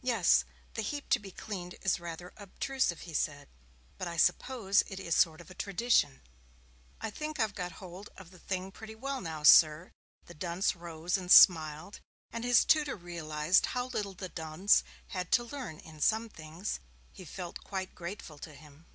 'Yes, 0.00 0.46
the 0.72 0.80
heap 0.80 1.10
to 1.10 1.18
be 1.18 1.30
cleaned 1.30 1.74
is 1.82 2.00
rather 2.00 2.32
obtrusive,' 2.38 3.00
he 3.02 3.12
said, 3.12 3.48
'but 3.98 4.08
I 4.08 4.16
suppose 4.16 4.82
it 4.86 4.98
is 4.98 5.14
a 5.14 5.18
sort 5.18 5.42
of 5.42 5.58
tradition.' 5.58 6.22
'I 7.02 7.10
think 7.10 7.38
I've 7.38 7.54
got 7.54 7.72
hold 7.72 8.08
of 8.16 8.30
the 8.30 8.38
thing 8.38 8.70
pretty 8.72 8.94
well 8.94 9.20
now, 9.20 9.42
sir.' 9.42 9.92
The 10.24 10.32
dunce 10.32 10.74
rose 10.74 11.18
and 11.18 11.30
smiled, 11.30 12.00
and 12.32 12.44
his 12.44 12.64
tutor 12.64 12.96
realized 12.96 13.66
how 13.76 13.88
little 13.88 14.14
the 14.14 14.30
dunce 14.30 14.84
had 15.08 15.30
to 15.32 15.44
learn 15.44 15.80
in 15.80 16.00
some 16.00 16.30
things. 16.30 16.80
He 17.12 17.26
felt 17.26 17.62
quite 17.62 17.94
grateful 17.94 18.38
to 18.38 18.54
him. 18.54 18.86